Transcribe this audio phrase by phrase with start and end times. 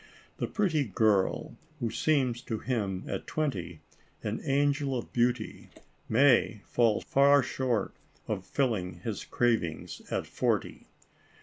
[0.37, 3.81] The pretty girl who seems to him at twenty
[4.23, 5.69] an angel of beauty,
[6.09, 7.93] may fall far short
[8.27, 10.87] of filling his crav ings at forty.